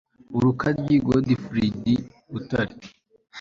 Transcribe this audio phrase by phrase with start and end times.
[0.37, 1.93] Urukaryi Godifridi
[2.31, 2.75] Butare